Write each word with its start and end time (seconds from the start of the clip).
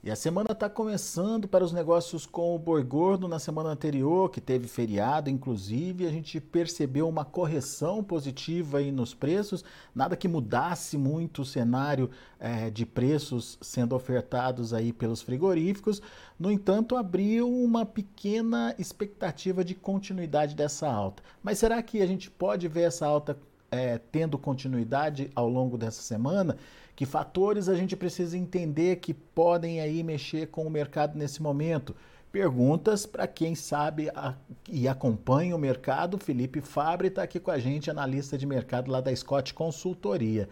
E 0.00 0.12
a 0.12 0.16
semana 0.16 0.52
está 0.52 0.70
começando 0.70 1.48
para 1.48 1.64
os 1.64 1.72
negócios 1.72 2.24
com 2.24 2.54
o 2.54 2.58
boi 2.58 2.84
gordo. 2.84 3.26
Na 3.26 3.40
semana 3.40 3.70
anterior, 3.70 4.30
que 4.30 4.40
teve 4.40 4.68
feriado, 4.68 5.28
inclusive, 5.28 6.06
a 6.06 6.10
gente 6.10 6.40
percebeu 6.40 7.08
uma 7.08 7.24
correção 7.24 8.02
positiva 8.04 8.78
aí 8.78 8.92
nos 8.92 9.12
preços. 9.12 9.64
Nada 9.92 10.16
que 10.16 10.28
mudasse 10.28 10.96
muito 10.96 11.42
o 11.42 11.44
cenário 11.44 12.08
é, 12.38 12.70
de 12.70 12.86
preços 12.86 13.58
sendo 13.60 13.96
ofertados 13.96 14.72
aí 14.72 14.92
pelos 14.92 15.20
frigoríficos. 15.20 16.00
No 16.38 16.48
entanto, 16.48 16.96
abriu 16.96 17.52
uma 17.52 17.84
pequena 17.84 18.76
expectativa 18.78 19.64
de 19.64 19.74
continuidade 19.74 20.54
dessa 20.54 20.88
alta. 20.88 21.24
Mas 21.42 21.58
será 21.58 21.82
que 21.82 22.00
a 22.00 22.06
gente 22.06 22.30
pode 22.30 22.68
ver 22.68 22.82
essa 22.82 23.04
alta 23.04 23.36
é, 23.70 23.98
tendo 23.98 24.38
continuidade 24.38 25.30
ao 25.34 25.48
longo 25.48 25.76
dessa 25.76 26.02
semana? 26.02 26.56
Que 26.94 27.06
fatores 27.06 27.68
a 27.68 27.74
gente 27.74 27.96
precisa 27.96 28.36
entender 28.36 28.96
que 28.96 29.14
podem 29.14 29.80
aí 29.80 30.02
mexer 30.02 30.48
com 30.48 30.66
o 30.66 30.70
mercado 30.70 31.16
nesse 31.16 31.42
momento? 31.42 31.94
Perguntas 32.32 33.06
para 33.06 33.26
quem 33.26 33.54
sabe 33.54 34.10
a, 34.10 34.34
e 34.68 34.86
acompanha 34.86 35.56
o 35.56 35.58
mercado. 35.58 36.18
Felipe 36.18 36.60
Fabre 36.60 37.08
está 37.08 37.22
aqui 37.22 37.40
com 37.40 37.50
a 37.50 37.58
gente, 37.58 37.90
analista 37.90 38.36
de 38.36 38.44
mercado 38.44 38.90
lá 38.90 39.00
da 39.00 39.14
Scott 39.14 39.54
Consultoria. 39.54 40.48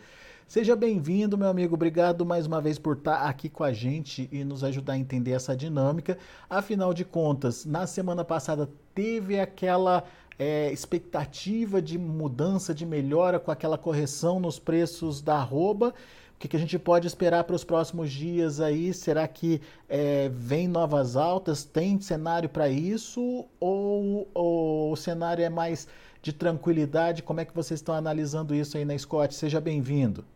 Seja 0.49 0.77
bem-vindo, 0.77 1.37
meu 1.37 1.49
amigo. 1.49 1.75
Obrigado 1.75 2.25
mais 2.25 2.47
uma 2.47 2.61
vez 2.61 2.79
por 2.79 2.97
estar 2.97 3.19
tá 3.19 3.29
aqui 3.29 3.49
com 3.49 3.65
a 3.65 3.73
gente 3.73 4.29
e 4.31 4.45
nos 4.45 4.63
ajudar 4.63 4.93
a 4.93 4.99
entender 4.99 5.33
essa 5.33 5.57
dinâmica. 5.57 6.17
Afinal 6.49 6.95
de 6.95 7.05
contas, 7.05 7.65
na 7.67 7.85
semana 7.85 8.25
passada 8.25 8.71
teve 8.95 9.41
aquela 9.41 10.05
é, 10.39 10.71
expectativa 10.73 11.81
de 11.81 11.99
mudança, 11.99 12.75
de 12.75 12.85
melhora 12.85 13.39
com 13.39 13.51
aquela 13.51 13.79
correção 13.79 14.39
nos 14.39 14.59
preços 14.59 15.23
da 15.23 15.37
arroba. 15.37 15.95
O 16.35 16.39
que, 16.39 16.49
que 16.49 16.57
a 16.57 16.61
gente 16.61 16.79
pode 16.79 17.07
esperar 17.07 17.45
para 17.45 17.57
os 17.57 17.65
próximos 17.65 18.13
dias 18.13 18.61
aí? 18.61 18.93
Será 18.93 19.27
que 19.27 19.61
é, 19.89 20.29
vem 20.29 20.69
novas 20.69 21.17
altas? 21.17 21.65
Tem 21.65 21.99
cenário 21.99 22.47
para 22.47 22.69
isso? 22.69 23.47
Ou, 23.59 24.29
ou, 24.35 24.93
o 24.93 24.97
cenário 24.97 25.43
é 25.43 25.49
mais 25.49 25.89
de 26.21 26.35
tranquilidade? 26.35 27.23
Como 27.23 27.41
é 27.41 27.45
que 27.47 27.55
vocês 27.55 27.81
estão 27.81 27.95
analisando 27.95 28.55
isso 28.55 28.77
aí 28.77 28.85
na 28.85 28.97
Scott? 28.99 29.35
Seja 29.35 29.63
bem-vindo. 29.63 30.27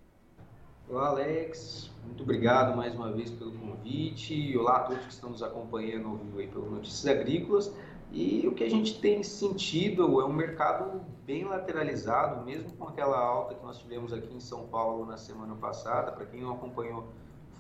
Olá, 0.89 1.08
Alex. 1.08 1.91
Muito 2.06 2.22
obrigado 2.22 2.74
mais 2.74 2.94
uma 2.94 3.12
vez 3.12 3.30
pelo 3.30 3.52
convite. 3.52 4.56
Olá 4.56 4.78
a 4.78 4.80
todos 4.80 5.05
que 5.05 5.12
estão 5.12 5.30
nos 5.30 5.42
acompanhando 5.42 6.08
ao 6.08 6.17
vivo 6.17 6.39
aí 6.39 6.46
pelo 6.46 6.70
Notícias 6.70 7.06
Agrícolas. 7.14 7.70
E 8.12 8.44
o 8.48 8.53
que 8.53 8.64
a 8.64 8.69
gente 8.69 9.00
tem 9.00 9.22
sentido 9.22 10.20
é 10.20 10.25
um 10.25 10.33
mercado 10.33 11.00
bem 11.25 11.44
lateralizado, 11.44 12.44
mesmo 12.44 12.72
com 12.72 12.89
aquela 12.89 13.17
alta 13.17 13.55
que 13.55 13.64
nós 13.64 13.78
tivemos 13.78 14.12
aqui 14.12 14.34
em 14.34 14.41
São 14.41 14.67
Paulo 14.67 15.06
na 15.06 15.17
semana 15.17 15.55
passada. 15.55 16.11
Para 16.11 16.27
quem 16.27 16.41
não 16.41 16.55
acompanhou, 16.55 17.06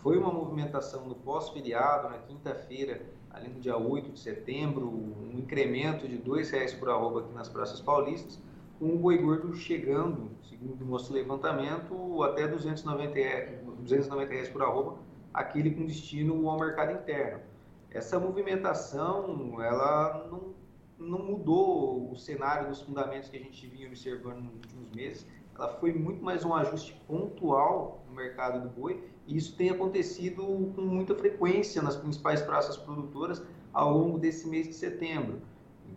foi 0.02 0.18
uma 0.18 0.32
movimentação 0.32 1.06
no 1.06 1.14
pós-feriado, 1.14 2.08
na 2.08 2.18
quinta-feira, 2.18 3.00
ali 3.30 3.48
no 3.48 3.60
dia 3.60 3.76
8 3.76 4.10
de 4.10 4.18
setembro, 4.18 4.88
um 4.88 5.38
incremento 5.38 6.08
de 6.08 6.16
R$ 6.16 6.42
reais 6.50 6.74
por 6.74 6.90
arroba 6.90 7.20
aqui 7.20 7.32
nas 7.32 7.48
praças 7.48 7.80
paulistas, 7.80 8.40
com 8.80 8.86
o 8.86 8.98
boi 8.98 9.18
gordo 9.18 9.54
chegando, 9.54 10.32
segundo 10.48 10.82
o 10.82 10.88
nosso 10.88 11.12
levantamento, 11.12 12.24
até 12.24 12.48
290 12.48 13.14
reais, 13.14 13.60
290 13.82 14.32
reais 14.32 14.48
por 14.48 14.62
arroba, 14.62 14.96
aquele 15.32 15.70
com 15.70 15.86
destino 15.86 16.48
ao 16.48 16.58
mercado 16.58 16.92
interno 16.92 17.40
essa 17.92 18.18
movimentação 18.18 19.62
ela 19.62 20.28
não, 20.30 20.54
não 20.98 21.18
mudou 21.24 22.10
o 22.12 22.16
cenário 22.16 22.68
dos 22.68 22.82
fundamentos 22.82 23.28
que 23.28 23.36
a 23.36 23.40
gente 23.40 23.66
vinha 23.66 23.88
observando 23.88 24.42
nos 24.42 24.54
últimos 24.54 24.90
meses. 24.94 25.26
Ela 25.56 25.68
foi 25.78 25.92
muito 25.92 26.22
mais 26.22 26.44
um 26.44 26.54
ajuste 26.54 26.94
pontual 27.06 28.04
no 28.08 28.14
mercado 28.14 28.62
do 28.62 28.68
boi 28.68 29.04
e 29.26 29.36
isso 29.36 29.56
tem 29.56 29.70
acontecido 29.70 30.42
com 30.74 30.80
muita 30.82 31.14
frequência 31.14 31.82
nas 31.82 31.96
principais 31.96 32.40
praças 32.40 32.76
produtoras 32.76 33.42
ao 33.72 33.96
longo 33.96 34.18
desse 34.18 34.48
mês 34.48 34.68
de 34.68 34.74
setembro. 34.74 35.42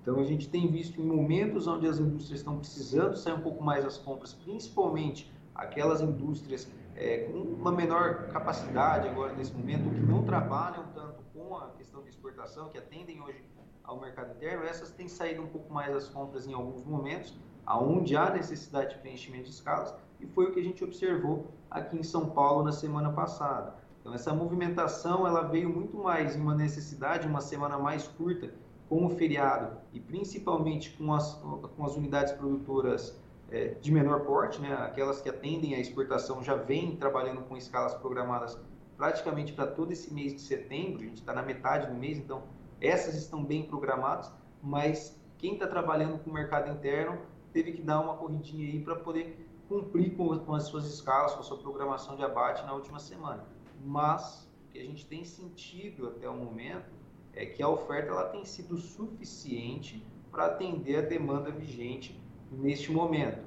Então 0.02 0.20
a 0.20 0.24
gente 0.24 0.50
tem 0.50 0.70
visto 0.70 1.00
em 1.00 1.06
momentos 1.06 1.68
onde 1.68 1.88
as 1.88 2.00
indústrias 2.00 2.40
estão 2.40 2.58
precisando 2.58 3.16
sair 3.16 3.34
um 3.34 3.42
pouco 3.42 3.64
mais 3.64 3.84
das 3.84 3.98
compras, 3.98 4.34
principalmente 4.34 5.32
aquelas 5.54 6.02
indústrias 6.02 6.70
é, 6.96 7.30
com 7.30 7.40
uma 7.40 7.72
menor 7.72 8.28
capacidade 8.30 9.08
agora 9.08 9.34
nesse 9.34 9.54
momento, 9.54 9.90
que 9.90 10.02
não 10.02 10.24
trabalham 10.24 10.86
tanto 10.94 11.24
com 11.34 11.56
a 11.56 11.70
questão 11.72 12.02
de 12.04 12.10
exportação, 12.10 12.70
que 12.70 12.78
atendem 12.78 13.22
hoje 13.22 13.44
ao 13.84 14.00
mercado 14.00 14.34
interno, 14.36 14.64
essas 14.64 14.92
têm 14.92 15.08
saído 15.08 15.42
um 15.42 15.48
pouco 15.48 15.74
mais 15.74 15.94
das 15.94 16.08
compras 16.08 16.48
em 16.48 16.54
alguns 16.54 16.84
momentos, 16.84 17.34
aonde 17.66 18.16
há 18.16 18.30
necessidade 18.30 18.96
de 18.96 19.02
preenchimento 19.02 19.46
de 19.46 19.52
escalas, 19.52 19.94
e 20.20 20.26
foi 20.28 20.46
o 20.46 20.52
que 20.52 20.60
a 20.60 20.64
gente 20.64 20.84
observou 20.84 21.48
aqui 21.70 21.98
em 21.98 22.04
São 22.04 22.30
Paulo 22.30 22.64
na 22.64 22.72
semana 22.72 23.12
passada. 23.12 23.76
Então 24.00 24.14
essa 24.14 24.34
movimentação 24.34 25.26
ela 25.26 25.44
veio 25.44 25.70
muito 25.70 25.98
mais 25.98 26.36
em 26.36 26.42
uma 26.42 26.56
necessidade, 26.56 27.28
uma 27.28 27.42
semana 27.42 27.78
mais 27.78 28.08
curta, 28.08 28.54
com 28.90 29.06
o 29.06 29.10
feriado 29.10 29.78
e 29.94 30.00
principalmente 30.00 30.92
com 30.92 31.14
as, 31.14 31.34
com 31.34 31.86
as 31.86 31.96
unidades 31.96 32.34
produtoras 32.34 33.18
é, 33.54 33.76
de 33.80 33.92
menor 33.92 34.22
porte, 34.22 34.60
né, 34.60 34.74
aquelas 34.74 35.22
que 35.22 35.30
atendem 35.30 35.76
à 35.76 35.80
exportação 35.80 36.44
já 36.44 36.56
vêm 36.56 36.96
trabalhando 36.96 37.44
com 37.44 37.56
escalas 37.56 37.94
programadas 37.94 38.60
praticamente 38.98 39.54
para 39.54 39.68
todo 39.68 39.92
esse 39.92 40.12
mês 40.12 40.34
de 40.34 40.42
setembro, 40.42 41.02
a 41.02 41.06
gente 41.06 41.18
está 41.18 41.34
na 41.34 41.44
metade 41.44 41.86
do 41.86 41.94
mês, 41.94 42.18
então 42.18 42.44
essas 42.82 43.14
estão 43.14 43.44
bem 43.44 43.64
programadas, 43.64 44.32
mas 44.62 45.22
quem 45.38 45.54
está 45.54 45.68
trabalhando 45.68 46.18
com 46.18 46.32
o 46.32 46.34
mercado 46.34 46.72
interno 46.72 47.20
teve 47.52 47.74
que 47.74 47.82
dar 47.84 48.00
uma 48.00 48.18
corridinha 48.18 48.68
aí 48.68 48.80
para 48.80 48.96
poder 48.96 49.48
cumprir 49.70 50.16
com, 50.18 50.36
com, 50.40 50.56
as 50.56 50.64
suas 50.64 50.92
escalas, 50.92 51.36
com 51.36 51.42
a 51.42 51.44
sua 51.44 51.60
programação 51.60 52.16
de 52.16 52.24
abate 52.24 52.66
na 52.66 52.74
última 52.74 53.00
semana. 53.00 53.46
Mas 53.86 54.50
o 54.68 54.72
que 54.72 54.80
a 54.80 54.84
gente 54.84 55.06
tem 55.06 55.24
sentido 55.24 56.08
até 56.08 56.28
o 56.28 56.34
momento 56.34 56.92
é 57.34 57.46
que 57.46 57.62
a 57.62 57.70
oferta 57.70 58.10
ela 58.10 58.30
tem 58.30 58.46
sido 58.46 58.78
suficiente 58.78 60.04
para 60.32 60.48
atender 60.48 60.96
a 60.98 61.02
demanda 61.02 61.52
vigente 61.52 62.23
neste 62.58 62.92
momento. 62.92 63.40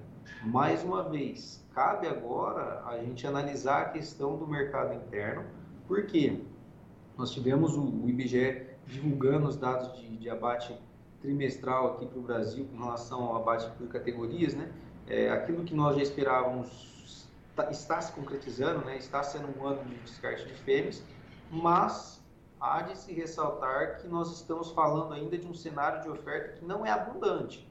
Mais 0.45 0.83
uma 0.83 1.03
vez, 1.03 1.65
cabe 1.75 2.07
agora 2.07 2.83
a 2.87 2.99
gente 2.99 3.27
analisar 3.27 3.83
a 3.83 3.85
questão 3.91 4.37
do 4.37 4.47
mercado 4.47 4.95
interno, 4.95 5.45
porque 5.87 6.43
nós 7.17 7.31
tivemos 7.31 7.77
o, 7.77 8.09
IBGE 8.09 8.67
divulgando 8.87 9.49
os 9.49 9.57
dados 9.57 9.99
de, 9.99 10.17
de 10.17 10.31
abate 10.31 10.77
trimestral 11.21 11.95
aqui 11.95 12.07
para 12.07 12.19
o 12.19 12.23
Brasil 12.23 12.67
com 12.71 12.83
relação 12.83 13.25
ao 13.25 13.37
abate 13.37 13.71
por 13.77 13.89
categorias, 13.89 14.55
né? 14.55 14.71
É, 15.07 15.31
aquilo 15.31 15.65
que 15.65 15.75
nós 15.75 15.97
já 15.97 16.03
esperávamos 16.03 17.29
está, 17.49 17.71
está 17.71 18.01
se 18.01 18.13
concretizando, 18.13 18.85
né? 18.85 18.97
Está 18.97 19.23
sendo 19.23 19.49
um 19.59 19.67
ano 19.67 19.85
de 19.85 19.95
descarte 19.97 20.47
de 20.47 20.55
fêmeas, 20.55 21.03
mas 21.51 22.23
há 22.61 22.83
de 22.83 22.99
se 22.99 23.13
ressaltar 23.13 23.99
que 23.99 24.09
nós 24.09 24.33
estamos 24.33 24.71
falando 24.73 25.13
ainda 25.15 25.39
de 25.39 25.47
um 25.47 25.55
cenário 25.55 26.03
de 26.03 26.09
oferta 26.09 26.59
que 26.59 26.65
não 26.65 26.85
é 26.85 26.91
abundante. 26.91 27.67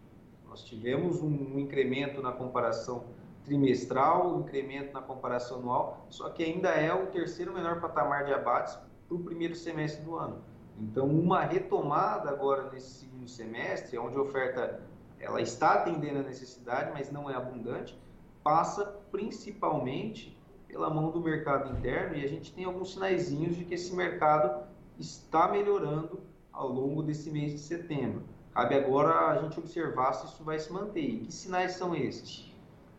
Nós 0.55 0.63
tivemos 0.63 1.21
um 1.21 1.59
incremento 1.59 2.21
na 2.21 2.31
comparação 2.31 3.03
trimestral, 3.43 4.37
um 4.37 4.39
incremento 4.39 4.93
na 4.93 5.01
comparação 5.01 5.59
anual, 5.59 6.07
só 6.09 6.29
que 6.29 6.41
ainda 6.45 6.69
é 6.69 6.93
o 6.93 7.07
terceiro 7.07 7.53
menor 7.53 7.81
patamar 7.81 8.23
de 8.23 8.33
abates 8.33 8.79
para 9.05 9.17
o 9.17 9.19
primeiro 9.19 9.53
semestre 9.53 10.05
do 10.05 10.15
ano. 10.15 10.37
Então, 10.79 11.07
uma 11.07 11.41
retomada 11.41 12.29
agora 12.29 12.71
nesse 12.71 13.01
segundo 13.01 13.27
semestre, 13.27 13.97
onde 13.97 14.15
a 14.15 14.21
oferta 14.21 14.81
ela 15.19 15.41
está 15.41 15.73
atendendo 15.73 16.19
a 16.19 16.23
necessidade, 16.23 16.89
mas 16.93 17.11
não 17.11 17.29
é 17.29 17.35
abundante, 17.35 17.99
passa 18.41 18.85
principalmente 19.11 20.41
pela 20.69 20.89
mão 20.89 21.11
do 21.11 21.19
mercado 21.19 21.77
interno 21.77 22.15
e 22.15 22.23
a 22.23 22.29
gente 22.29 22.53
tem 22.53 22.63
alguns 22.63 22.93
sinaizinhos 22.93 23.57
de 23.57 23.65
que 23.65 23.73
esse 23.73 23.93
mercado 23.93 24.63
está 24.97 25.49
melhorando 25.49 26.21
ao 26.49 26.69
longo 26.69 27.03
desse 27.03 27.29
mês 27.29 27.51
de 27.51 27.59
setembro. 27.59 28.23
Cabe 28.55 28.73
agora 28.73 29.31
a 29.31 29.41
gente 29.41 29.59
observar 29.59 30.13
se 30.13 30.27
isso 30.27 30.41
vai 30.41 30.57
se 30.57 30.71
manter. 30.71 31.19
Que 31.25 31.33
sinais 31.33 31.73
são 31.73 31.93
esses? 31.93 32.49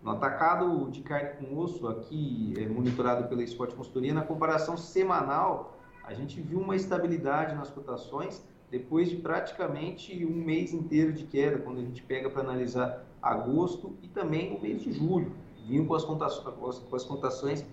No 0.02 0.10
atacado 0.10 0.90
de 0.90 1.00
carne 1.00 1.30
com 1.38 1.56
osso, 1.56 1.88
aqui 1.88 2.52
é, 2.58 2.68
monitorado 2.68 3.26
pela 3.26 3.42
Sport 3.42 3.74
Consultoria, 3.74 4.12
na 4.12 4.20
comparação 4.20 4.76
semanal, 4.76 5.78
a 6.04 6.12
gente 6.12 6.42
viu 6.42 6.60
uma 6.60 6.76
estabilidade 6.76 7.54
nas 7.54 7.70
cotações 7.70 8.44
depois 8.70 9.08
de 9.08 9.16
praticamente 9.16 10.26
um 10.26 10.44
mês 10.44 10.74
inteiro 10.74 11.14
de 11.14 11.24
queda, 11.24 11.56
quando 11.56 11.78
a 11.78 11.84
gente 11.84 12.02
pega 12.02 12.28
para 12.28 12.42
analisar 12.42 13.06
agosto 13.22 13.96
e 14.02 14.08
também 14.08 14.54
o 14.54 14.60
mês 14.60 14.82
de 14.82 14.92
julho. 14.92 15.32
Vinham 15.66 15.86
com 15.86 15.94
as 15.94 17.04
cotações 17.04 17.64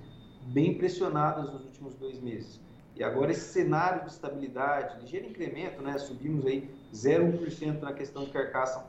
bem 0.44 0.78
pressionadas 0.78 1.52
nos 1.52 1.66
últimos 1.66 1.96
dois 1.96 2.18
meses. 2.22 2.62
E 2.96 3.04
agora 3.04 3.32
esse 3.32 3.52
cenário 3.52 4.04
de 4.04 4.12
estabilidade, 4.12 5.00
ligeiro 5.02 5.28
incremento, 5.28 5.82
né? 5.82 5.98
subimos 5.98 6.46
aí 6.46 6.70
0,1% 6.94 7.82
na 7.82 7.94
questão 7.94 8.24
de 8.24 8.32
carcaça 8.32 8.86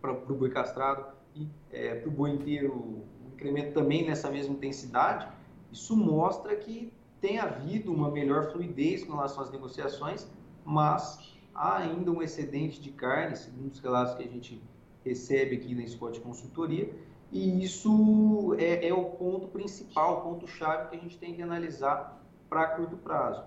para 0.00 0.12
o 0.12 0.34
boi 0.34 0.50
castrado, 0.50 1.06
e 1.34 1.48
é, 1.70 1.94
para 1.94 2.08
o 2.08 2.12
boi 2.12 2.30
inteiro 2.30 2.74
um 2.74 3.28
incremento 3.32 3.72
também 3.72 4.06
nessa 4.06 4.30
mesma 4.30 4.54
intensidade, 4.54 5.28
isso 5.70 5.96
mostra 5.96 6.56
que 6.56 6.92
tem 7.20 7.38
havido 7.38 7.92
uma 7.92 8.10
melhor 8.10 8.50
fluidez 8.50 9.04
com 9.04 9.12
relação 9.12 9.42
às 9.42 9.50
negociações, 9.50 10.26
mas 10.64 11.36
há 11.54 11.78
ainda 11.78 12.10
um 12.10 12.22
excedente 12.22 12.80
de 12.80 12.90
carne, 12.90 13.36
segundo 13.36 13.72
os 13.72 13.80
relatos 13.80 14.14
que 14.14 14.22
a 14.22 14.28
gente 14.28 14.62
recebe 15.04 15.56
aqui 15.56 15.74
na 15.74 15.86
Scott 15.86 16.20
Consultoria, 16.20 16.90
e 17.30 17.62
isso 17.62 18.54
é, 18.58 18.88
é 18.88 18.94
o 18.94 19.04
ponto 19.04 19.48
principal, 19.48 20.18
o 20.18 20.20
ponto-chave 20.22 20.88
que 20.88 20.96
a 20.96 20.98
gente 20.98 21.18
tem 21.18 21.34
que 21.34 21.42
analisar 21.42 22.18
para 22.48 22.66
curto 22.68 22.96
prazo. 22.96 23.42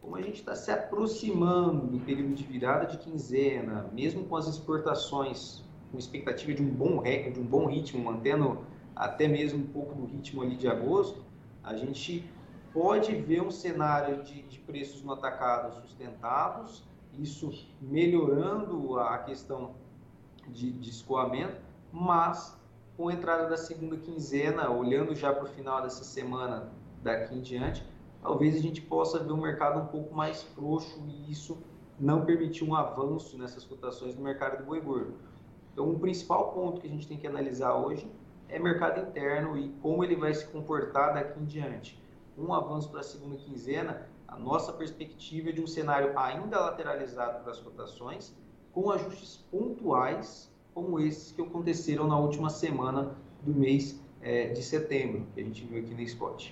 como 0.00 0.16
a 0.16 0.22
gente 0.22 0.40
está 0.40 0.54
se 0.54 0.70
aproximando 0.70 1.86
do 1.86 1.98
período 2.00 2.34
de 2.34 2.42
virada 2.42 2.86
de 2.86 2.98
quinzena, 2.98 3.88
mesmo 3.92 4.24
com 4.24 4.36
as 4.36 4.48
exportações 4.48 5.62
com 5.92 5.98
expectativa 5.98 6.52
de 6.54 6.62
um 6.62 6.70
bom 6.70 7.02
de 7.02 7.38
um 7.38 7.44
bom 7.44 7.66
ritmo, 7.66 8.02
mantendo 8.02 8.58
até 8.96 9.28
mesmo 9.28 9.62
um 9.62 9.66
pouco 9.66 9.94
do 9.94 10.06
ritmo 10.06 10.42
ali 10.42 10.56
de 10.56 10.66
agosto, 10.66 11.22
a 11.62 11.76
gente 11.76 12.28
pode 12.72 13.14
ver 13.14 13.42
um 13.42 13.50
cenário 13.50 14.22
de, 14.22 14.42
de 14.42 14.58
preços 14.58 15.02
no 15.02 15.12
atacado 15.12 15.80
sustentados, 15.82 16.82
isso 17.18 17.50
melhorando 17.80 18.98
a 18.98 19.18
questão 19.18 19.74
de, 20.48 20.72
de 20.72 20.90
escoamento, 20.90 21.56
mas 21.92 22.58
com 22.96 23.08
a 23.08 23.12
entrada 23.12 23.48
da 23.48 23.56
segunda 23.56 23.96
quinzena, 23.96 24.70
olhando 24.70 25.14
já 25.14 25.32
para 25.32 25.44
o 25.44 25.48
final 25.48 25.82
dessa 25.82 26.04
semana 26.04 26.72
daqui 27.02 27.34
em 27.34 27.40
diante, 27.40 27.84
talvez 28.22 28.54
a 28.54 28.60
gente 28.60 28.80
possa 28.80 29.18
ver 29.18 29.32
um 29.32 29.40
mercado 29.40 29.80
um 29.80 29.86
pouco 29.86 30.14
mais 30.14 30.42
frouxo 30.42 31.02
e 31.06 31.30
isso 31.30 31.58
não 31.98 32.24
permitir 32.24 32.64
um 32.64 32.74
avanço 32.74 33.36
nessas 33.36 33.64
cotações 33.64 34.14
do 34.14 34.22
mercado 34.22 34.58
do 34.58 34.64
boi 34.64 34.80
gordo. 34.80 35.14
Então, 35.72 35.90
o 35.90 35.98
principal 35.98 36.52
ponto 36.52 36.80
que 36.80 36.86
a 36.86 36.90
gente 36.90 37.06
tem 37.06 37.18
que 37.18 37.26
analisar 37.26 37.74
hoje 37.74 38.10
é 38.48 38.58
mercado 38.58 39.00
interno 39.00 39.56
e 39.56 39.70
como 39.80 40.04
ele 40.04 40.16
vai 40.16 40.32
se 40.32 40.46
comportar 40.46 41.14
daqui 41.14 41.40
em 41.40 41.44
diante. 41.44 42.00
Um 42.36 42.52
avanço 42.52 42.90
para 42.90 43.00
a 43.00 43.02
segunda 43.02 43.36
quinzena, 43.36 44.08
a 44.28 44.38
nossa 44.38 44.72
perspectiva 44.72 45.50
é 45.50 45.52
de 45.52 45.60
um 45.60 45.66
cenário 45.66 46.18
ainda 46.18 46.60
lateralizado 46.60 47.42
para 47.42 47.52
as 47.52 47.58
cotações, 47.58 48.34
com 48.72 48.90
ajustes 48.90 49.44
pontuais 49.50 50.50
como 50.74 50.98
esses 50.98 51.32
que 51.32 51.42
aconteceram 51.42 52.06
na 52.06 52.18
última 52.18 52.48
semana 52.48 53.14
do 53.42 53.54
mês 53.54 54.00
é, 54.22 54.48
de 54.48 54.62
setembro, 54.62 55.26
que 55.34 55.40
a 55.40 55.44
gente 55.44 55.64
viu 55.64 55.80
aqui 55.80 55.94
no 55.94 56.00
Spot. 56.00 56.50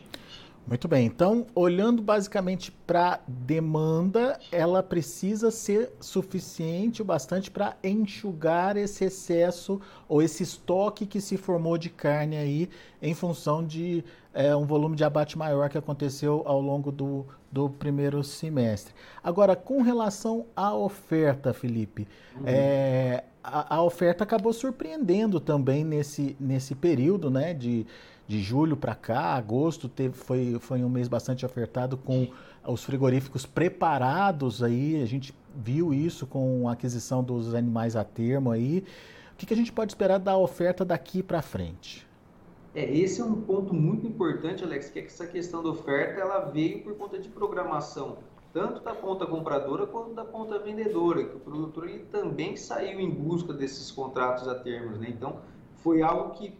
Muito 0.66 0.86
bem, 0.86 1.06
então, 1.06 1.46
olhando 1.52 2.00
basicamente 2.00 2.70
para 2.70 3.20
demanda, 3.26 4.38
ela 4.52 4.82
precisa 4.84 5.50
ser 5.50 5.90
suficiente 5.98 7.02
o 7.02 7.04
bastante 7.04 7.50
para 7.50 7.76
enxugar 7.82 8.76
esse 8.76 9.04
excesso 9.04 9.80
ou 10.08 10.22
esse 10.22 10.44
estoque 10.44 11.06
que 11.06 11.20
se 11.20 11.36
formou 11.36 11.76
de 11.76 11.90
carne 11.90 12.36
aí 12.36 12.70
em 13.02 13.14
função 13.14 13.66
de 13.66 14.04
é, 14.32 14.54
um 14.54 14.64
volume 14.64 14.96
de 14.96 15.04
abate 15.04 15.36
maior 15.36 15.68
que 15.68 15.78
aconteceu 15.78 16.42
ao 16.46 16.60
longo 16.60 16.92
do, 16.92 17.26
do 17.50 17.68
primeiro 17.68 18.22
semestre. 18.22 18.94
Agora, 19.22 19.56
com 19.56 19.82
relação 19.82 20.46
à 20.54 20.74
oferta, 20.74 21.52
Felipe, 21.52 22.06
uhum. 22.36 22.42
é, 22.46 23.24
a, 23.42 23.76
a, 23.76 23.82
oferta 23.82 24.24
acabou 24.24 24.52
surpreendendo 24.52 25.40
também 25.40 25.84
nesse, 25.84 26.36
nesse 26.38 26.74
período 26.74 27.30
né, 27.30 27.54
de 27.54 27.86
de 28.30 28.40
julho 28.40 28.76
para 28.76 28.94
cá, 28.94 29.34
agosto 29.34 29.88
teve, 29.88 30.14
foi, 30.14 30.56
foi 30.60 30.84
um 30.84 30.88
mês 30.88 31.08
bastante 31.08 31.44
ofertado 31.44 31.96
com 31.96 32.28
os 32.64 32.84
frigoríficos 32.84 33.44
preparados 33.44 34.62
aí, 34.62 35.02
a 35.02 35.06
gente 35.06 35.34
viu 35.52 35.92
isso 35.92 36.28
com 36.28 36.68
a 36.68 36.74
aquisição 36.74 37.24
dos 37.24 37.56
animais 37.56 37.96
a 37.96 38.04
termo 38.04 38.52
aí. 38.52 38.84
O 39.32 39.36
que, 39.36 39.46
que 39.46 39.52
a 39.52 39.56
gente 39.56 39.72
pode 39.72 39.90
esperar 39.90 40.18
da 40.18 40.36
oferta 40.36 40.84
daqui 40.84 41.24
para 41.24 41.42
frente? 41.42 42.06
É, 42.72 42.84
esse 42.84 43.20
é 43.20 43.24
um 43.24 43.40
ponto 43.40 43.74
muito 43.74 44.06
importante, 44.06 44.62
Alex, 44.62 44.90
que, 44.90 45.00
é 45.00 45.02
que 45.02 45.08
essa 45.08 45.26
questão 45.26 45.60
da 45.62 45.70
oferta 45.70 46.20
ela 46.20 46.38
veio 46.40 46.82
por 46.82 46.96
conta 46.96 47.18
de 47.18 47.28
programação, 47.28 48.18
tanto 48.52 48.80
da 48.80 48.94
ponta 48.94 49.26
compradora 49.26 49.86
quanto 49.88 50.14
da 50.14 50.24
ponta 50.24 50.56
vendedora, 50.58 51.24
que 51.24 51.36
o 51.36 51.40
produtor 51.40 51.88
ele 51.88 52.04
também 52.04 52.56
saiu 52.56 53.00
em 53.00 53.10
busca 53.10 53.52
desses 53.52 53.90
contratos 53.90 54.46
a 54.46 54.54
termos, 54.54 55.00
né? 55.00 55.08
Então, 55.08 55.40
foi 55.78 56.00
algo 56.00 56.34
que 56.34 56.56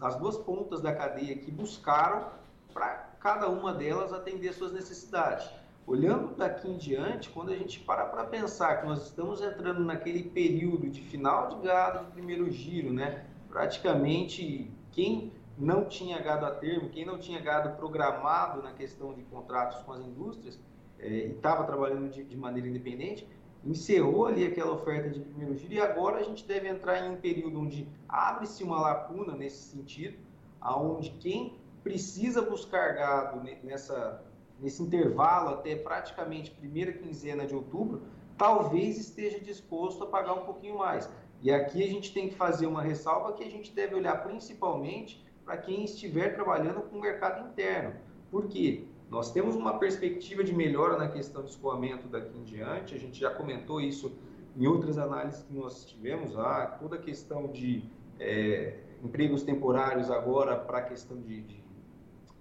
as 0.00 0.16
duas 0.16 0.36
pontas 0.36 0.82
da 0.82 0.94
cadeia 0.94 1.36
que 1.36 1.50
buscaram 1.50 2.26
para 2.72 2.88
cada 3.20 3.48
uma 3.48 3.72
delas 3.72 4.12
atender 4.12 4.52
suas 4.52 4.72
necessidades. 4.72 5.48
Olhando 5.86 6.34
daqui 6.36 6.68
em 6.68 6.76
diante, 6.76 7.30
quando 7.30 7.50
a 7.50 7.56
gente 7.56 7.80
para 7.80 8.04
para 8.04 8.24
pensar 8.24 8.80
que 8.80 8.86
nós 8.86 9.06
estamos 9.06 9.40
entrando 9.40 9.82
naquele 9.82 10.22
período 10.22 10.90
de 10.90 11.00
final 11.00 11.48
de 11.48 11.66
gado 11.66 12.06
de 12.06 12.12
primeiro 12.12 12.50
giro, 12.50 12.92
né? 12.92 13.24
Praticamente 13.48 14.70
quem 14.92 15.32
não 15.58 15.84
tinha 15.84 16.18
gado 16.18 16.44
a 16.44 16.50
termo, 16.50 16.90
quem 16.90 17.04
não 17.04 17.18
tinha 17.18 17.40
gado 17.40 17.76
programado 17.76 18.62
na 18.62 18.72
questão 18.72 19.14
de 19.14 19.22
contratos 19.24 19.82
com 19.82 19.92
as 19.92 20.00
indústrias 20.00 20.60
é, 20.98 21.08
e 21.08 21.32
estava 21.32 21.64
trabalhando 21.64 22.10
de, 22.10 22.24
de 22.24 22.36
maneira 22.36 22.68
independente, 22.68 23.26
encerrou 23.64 24.26
ali 24.26 24.44
aquela 24.44 24.72
oferta 24.72 25.08
de 25.10 25.20
primeiro 25.20 25.56
giro 25.56 25.74
e 25.74 25.80
agora 25.80 26.18
a 26.18 26.22
gente 26.22 26.46
deve 26.46 26.68
entrar 26.68 27.04
em 27.04 27.10
um 27.10 27.16
período 27.16 27.58
onde 27.60 27.88
abre-se 28.08 28.62
uma 28.62 28.80
lacuna 28.80 29.34
nesse 29.34 29.70
sentido, 29.70 30.18
aonde 30.60 31.10
quem 31.10 31.58
precisa 31.82 32.42
buscar 32.42 32.94
gado 32.94 33.42
nessa, 33.62 34.22
nesse 34.60 34.82
intervalo 34.82 35.50
até 35.50 35.74
praticamente 35.74 36.50
primeira 36.50 36.92
quinzena 36.92 37.46
de 37.46 37.54
outubro, 37.54 38.02
talvez 38.36 38.98
esteja 38.98 39.40
disposto 39.40 40.04
a 40.04 40.06
pagar 40.06 40.34
um 40.34 40.44
pouquinho 40.44 40.78
mais. 40.78 41.10
E 41.42 41.50
aqui 41.50 41.82
a 41.82 41.86
gente 41.86 42.12
tem 42.12 42.28
que 42.28 42.34
fazer 42.34 42.66
uma 42.66 42.82
ressalva 42.82 43.32
que 43.32 43.44
a 43.44 43.50
gente 43.50 43.72
deve 43.72 43.94
olhar 43.94 44.22
principalmente 44.22 45.25
para 45.46 45.56
quem 45.56 45.84
estiver 45.84 46.34
trabalhando 46.34 46.82
com 46.82 46.98
o 46.98 47.00
mercado 47.00 47.48
interno. 47.48 47.94
Por 48.30 48.48
quê? 48.48 48.84
Nós 49.08 49.30
temos 49.30 49.54
uma 49.54 49.78
perspectiva 49.78 50.42
de 50.42 50.52
melhora 50.52 50.98
na 50.98 51.08
questão 51.08 51.44
de 51.44 51.50
escoamento 51.50 52.08
daqui 52.08 52.36
em 52.36 52.42
diante, 52.42 52.94
a 52.94 52.98
gente 52.98 53.20
já 53.20 53.30
comentou 53.30 53.80
isso 53.80 54.12
em 54.56 54.66
outras 54.66 54.98
análises 54.98 55.44
que 55.44 55.54
nós 55.54 55.84
tivemos, 55.84 56.36
ah, 56.36 56.76
toda 56.80 56.96
a 56.96 56.98
questão 56.98 57.46
de 57.46 57.84
é, 58.18 58.78
empregos 59.04 59.42
temporários 59.44 60.10
agora 60.10 60.56
para 60.56 60.78
a 60.78 60.82
questão 60.82 61.20
de, 61.20 61.42
de, 61.42 61.64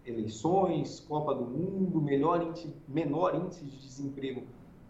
eleições, 0.06 1.00
Copa 1.00 1.36
do 1.36 1.46
Mundo, 1.46 2.02
melhor 2.02 2.42
índice, 2.42 2.74
menor 2.88 3.36
índice 3.36 3.66
de 3.66 3.78
desemprego 3.78 4.44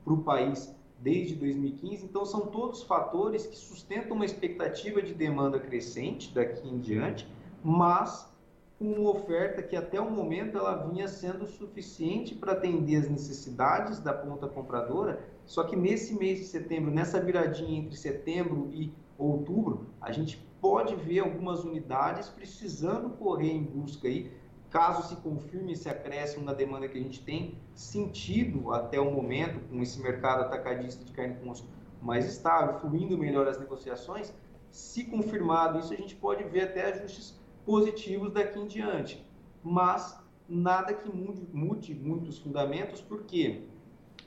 para 0.03 0.13
o 0.13 0.23
país 0.23 0.73
desde 1.00 1.35
2015. 1.35 2.06
Então, 2.06 2.25
são 2.25 2.47
todos 2.47 2.83
fatores 2.83 3.45
que 3.47 3.56
sustentam 3.56 4.15
uma 4.15 4.25
expectativa 4.25 5.01
de 5.01 5.13
demanda 5.13 5.59
crescente 5.59 6.33
daqui 6.33 6.68
em 6.68 6.79
diante, 6.79 7.27
mas 7.65 8.31
com 8.77 8.85
uma 8.85 9.09
oferta 9.09 9.63
que 9.63 9.75
até 9.75 10.00
o 10.00 10.12
momento 10.12 10.56
ela 10.56 10.88
vinha 10.88 11.07
sendo 11.07 11.47
suficiente 11.47 12.35
para 12.35 12.51
atender 12.51 12.97
as 12.97 13.09
necessidades 13.09 14.00
da 14.00 14.13
ponta 14.13 14.47
compradora, 14.47 15.19
só 15.45 15.63
que 15.63 15.75
nesse 15.75 16.13
mês 16.13 16.38
de 16.39 16.45
setembro, 16.45 16.91
nessa 16.91 17.19
viradinha 17.19 17.79
entre 17.79 17.97
setembro 17.97 18.69
e 18.71 18.94
outubro, 19.17 19.88
a 20.00 20.12
gente 20.12 20.38
pode 20.62 20.95
ver 20.95 21.21
algumas 21.21 21.63
unidades 21.63 22.29
precisando 22.29 23.09
correr 23.17 23.51
em 23.51 23.63
busca 23.63 24.07
aí, 24.07 24.31
caso 24.69 25.07
se 25.07 25.16
confirme 25.21 25.73
esse 25.73 25.90
acréscimo 25.90 26.45
na 26.45 26.54
demanda 26.54 26.87
que 26.87 26.99
a 26.99 27.01
gente 27.01 27.23
tem 27.23 27.57
sentido 27.73 28.71
até 28.73 28.99
o 28.99 29.11
momento, 29.11 29.59
com 29.69 29.81
esse 29.81 29.99
mercado 29.99 30.42
atacadista 30.42 31.04
de 31.04 31.11
carne 31.13 31.35
com 31.42 31.49
osso 31.49 31.68
mais 31.99 32.28
estável, 32.28 32.80
fluindo 32.80 33.18
melhor 33.18 33.47
as 33.47 33.57
negociações, 33.57 34.31
se 34.69 35.06
confirmado 35.06 35.80
isso, 35.80 35.94
a 35.94 35.95
gente 35.95 36.16
pode 36.16 36.44
ver 36.44 36.63
até 36.63 36.92
ajustes 36.92 37.40
positivos 37.66 38.31
daqui 38.31 38.60
em 38.60 38.68
diante. 38.68 39.26
Mas 39.64 40.18
nada 40.48 40.94
que 40.94 41.10
mude, 41.10 41.48
mude 41.52 41.94
muitos 41.95 42.38
fundamentos, 42.38 43.02
porque 43.02 43.64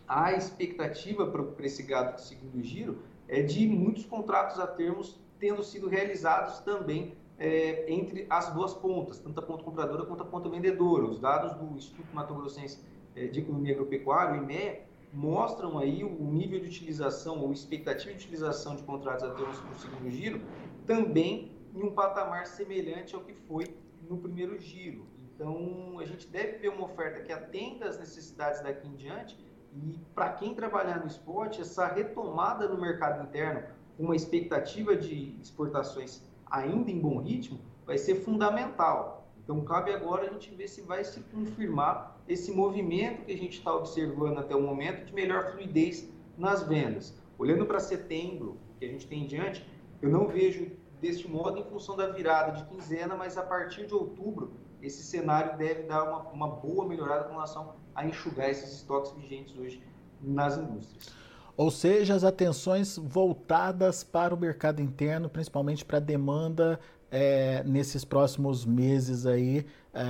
a 0.07 0.33
expectativa 0.33 1.27
para 1.27 1.67
esse 1.67 1.83
gado 1.83 2.21
segundo 2.21 2.63
giro 2.63 2.99
é 3.29 3.43
de 3.43 3.67
muitos 3.67 4.05
contratos 4.05 4.59
a 4.59 4.67
termos 4.67 5.21
tendo 5.39 5.63
sido 5.63 5.89
realizados 5.89 6.59
também 6.61 7.15
é, 7.39 7.93
entre 7.93 8.27
as 8.29 8.53
duas 8.53 8.75
pontas, 8.75 9.19
tanto 9.19 9.39
a 9.39 9.43
ponta 9.43 9.63
compradora 9.63 10.05
quanto 10.05 10.23
a 10.25 10.27
ponta 10.27 10.49
vendedora. 10.49 11.05
Os 11.05 11.21
dados 11.21 11.55
do 11.55 11.77
Instituto 11.77 12.09
Mato 12.13 12.35
Grossense 12.35 12.81
é, 13.15 13.27
de 13.27 13.41
Economia 13.41 13.75
Agropecuária, 13.75 14.41
o 14.41 14.45
IME, 14.45 14.81
mostram 15.13 15.79
aí 15.79 16.03
o 16.05 16.25
nível 16.25 16.61
de 16.61 16.67
utilização 16.67 17.41
ou 17.41 17.53
expectativa 17.53 18.11
de 18.11 18.19
utilização 18.19 18.77
de 18.77 18.83
contratos 18.83 19.25
a 19.25 19.31
termos 19.31 19.59
para 19.59 19.73
o 19.73 19.79
segundo 19.79 20.11
giro 20.11 20.41
também 20.87 21.58
em 21.79 21.83
um 21.83 21.93
patamar 21.93 22.47
semelhante 22.47 23.15
ao 23.15 23.23
que 23.23 23.33
foi 23.33 23.65
no 24.09 24.19
primeiro 24.19 24.59
giro. 24.59 25.07
Então, 25.35 25.99
a 26.01 26.05
gente 26.05 26.27
deve 26.27 26.59
ver 26.59 26.71
uma 26.71 26.87
oferta 26.87 27.23
que 27.23 27.33
atenda 27.33 27.89
às 27.89 27.99
necessidades 27.99 28.61
daqui 28.61 28.89
em 28.89 28.97
diante 28.97 29.39
e 29.73 29.99
para 30.13 30.33
quem 30.33 30.55
trabalhar 30.55 30.99
no 30.99 31.07
esporte, 31.07 31.61
essa 31.61 31.87
retomada 31.87 32.69
no 32.69 32.81
mercado 32.81 33.23
interno, 33.23 33.63
uma 33.97 34.17
expectativa 34.17 34.97
de 34.97 35.39
exportações 35.41 36.23
ainda 36.51 36.91
em 36.91 36.99
bom 36.99 37.21
ritmo, 37.21 37.61
vai 37.87 37.97
ser 37.97 38.17
fundamental. 38.17 39.29
Então, 39.45 39.65
cabe 39.65 39.93
agora 39.93 40.29
a 40.29 40.33
gente 40.33 40.53
ver 40.55 40.69
se 40.69 40.83
vai 40.83 41.05
se 41.05 41.21
confirmar 41.21 42.21
esse 42.27 42.51
movimento 42.51 43.25
que 43.25 43.33
a 43.33 43.37
gente 43.37 43.59
está 43.59 43.73
observando 43.73 44.39
até 44.39 44.55
o 44.57 44.61
momento 44.61 45.07
de 45.07 45.15
melhor 45.15 45.53
fluidez 45.53 46.09
nas 46.37 46.63
vendas. 46.65 47.17
Olhando 47.39 47.65
para 47.65 47.79
setembro, 47.79 48.59
que 48.79 48.85
a 48.85 48.89
gente 48.89 49.07
tem 49.07 49.23
em 49.23 49.27
diante, 49.27 49.65
eu 50.03 50.11
não 50.11 50.27
vejo 50.27 50.71
deste 51.01 51.29
modo 51.29 51.59
em 51.59 51.65
função 51.65 51.97
da 51.97 52.09
virada 52.09 52.53
de 52.53 52.65
quinzena, 52.65 53.15
mas 53.15 53.37
a 53.37 53.43
partir 53.43 53.87
de 53.87 53.95
outubro 53.95 54.53
esse 54.83 55.03
cenário 55.03 55.57
deve 55.57 55.83
dar 55.85 56.05
uma, 56.05 56.19
uma 56.31 56.49
boa 56.49 56.87
melhorada 56.87 57.25
com 57.25 57.33
relação 57.33 57.75
a 57.95 58.07
enxugar 58.07 58.49
esses 58.49 58.73
estoques 58.73 59.13
vigentes 59.13 59.57
hoje 59.57 59.83
nas 60.21 60.57
indústrias. 60.57 61.13
Ou 61.57 61.71
seja, 61.73 62.15
as 62.15 62.23
atenções 62.23 62.97
voltadas 62.97 64.05
para 64.05 64.33
o 64.33 64.39
mercado 64.39 64.81
interno, 64.81 65.29
principalmente 65.29 65.85
para 65.85 65.97
a 65.97 66.01
demanda 66.01 66.79
é, 67.11 67.65
nesses 67.65 68.05
próximos 68.05 68.65
meses 68.65 69.27
aí, 69.27 69.67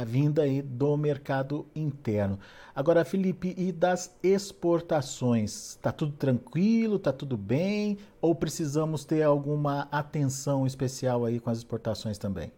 vinda 0.07 0.42
aí 0.42 0.62
do 0.62 0.97
mercado 0.97 1.66
interno. 1.75 2.38
Agora, 2.75 3.04
Felipe, 3.04 3.54
e 3.57 3.73
das 3.73 4.16
exportações? 4.23 5.71
Está 5.71 5.90
tudo 5.90 6.12
tranquilo? 6.12 6.97
Está 6.97 7.12
tudo 7.12 7.37
bem? 7.37 7.99
Ou 8.21 8.35
precisamos 8.35 9.04
ter 9.04 9.23
alguma 9.23 9.88
atenção 9.90 10.66
especial 10.66 11.25
aí 11.25 11.40
com 11.40 11.50
as 11.50 11.59
exportações 11.59 12.18
também? 12.18 12.52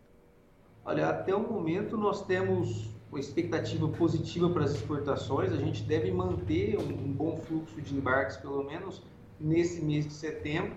Olha, 0.85 1.09
até 1.09 1.35
o 1.35 1.41
momento 1.41 1.97
nós 1.97 2.25
temos 2.27 2.91
uma 3.11 3.21
expectativa 3.21 3.89
positiva 3.89 4.49
para 4.51 4.65
as 4.65 4.73
exportações. 4.73 5.53
A 5.53 5.57
gente 5.57 5.83
deve 5.83 6.11
manter 6.11 6.79
um 6.79 7.13
bom 7.13 7.37
fluxo 7.37 7.81
de 7.81 7.95
embarques, 7.95 8.37
pelo 8.37 8.63
menos 8.65 9.03
nesse 9.41 9.83
mês 9.83 10.07
de 10.07 10.13
setembro 10.13 10.73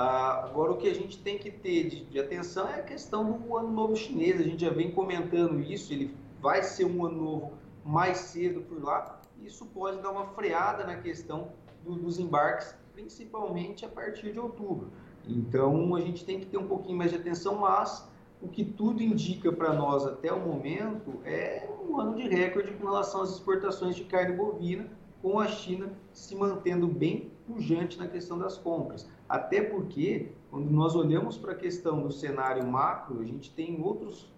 ah, 0.00 0.44
agora, 0.44 0.70
o 0.70 0.76
que 0.76 0.88
a 0.88 0.94
gente 0.94 1.18
tem 1.18 1.38
que 1.38 1.50
ter 1.50 1.88
de, 1.88 2.04
de, 2.04 2.20
atenção 2.20 2.68
é 2.68 2.76
a 2.76 2.82
questão 2.82 3.32
do 3.32 3.56
ano 3.56 3.72
novo 3.72 3.96
chinês. 3.96 4.40
A 4.40 4.44
gente 4.44 4.60
já 4.64 4.70
vem 4.70 4.92
comentando 4.92 5.60
isso, 5.60 5.92
ele 5.92 6.16
vai 6.40 6.62
ser 6.62 6.84
um 6.84 7.04
ano 7.04 7.20
novo 7.20 7.52
mais 7.84 8.18
cedo 8.18 8.60
por 8.60 8.80
lá. 8.80 9.20
Isso 9.42 9.66
pode 9.66 10.00
dar 10.00 10.12
uma 10.12 10.26
freada 10.26 10.86
na 10.86 10.98
questão 10.98 11.48
do, 11.84 11.96
dos 11.96 12.20
embarques, 12.20 12.76
principalmente 12.94 13.84
a 13.84 13.88
partir 13.88 14.32
de 14.32 14.38
outubro. 14.38 14.92
Então, 15.26 15.92
a 15.96 16.00
gente 16.00 16.24
tem 16.24 16.38
que 16.38 16.46
ter 16.46 16.58
um 16.58 16.68
pouquinho 16.68 16.96
mais 16.96 17.10
de 17.10 17.16
atenção, 17.16 17.56
mas 17.56 18.08
o 18.40 18.46
que 18.46 18.64
tudo 18.64 19.02
indica 19.02 19.50
para 19.50 19.72
nós 19.72 20.06
até 20.06 20.32
o 20.32 20.38
momento 20.38 21.20
é 21.24 21.68
um 21.90 21.98
ano 21.98 22.14
de 22.14 22.28
recorde 22.28 22.70
com 22.70 22.84
relação 22.84 23.22
às 23.22 23.30
exportações 23.30 23.96
de 23.96 24.04
carne 24.04 24.36
bovina, 24.36 24.88
com 25.22 25.38
a 25.38 25.46
China 25.46 25.92
se 26.12 26.34
mantendo 26.34 26.86
bem 26.86 27.30
pujante 27.46 27.98
na 27.98 28.06
questão 28.06 28.38
das 28.38 28.56
compras. 28.56 29.08
Até 29.28 29.62
porque, 29.62 30.30
quando 30.50 30.70
nós 30.70 30.94
olhamos 30.94 31.36
para 31.36 31.52
a 31.52 31.56
questão 31.56 32.02
do 32.02 32.12
cenário 32.12 32.66
macro, 32.66 33.20
a 33.20 33.24
gente 33.24 33.50
tem 33.52 33.80
outros 33.82 34.30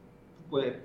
é, 0.54 0.80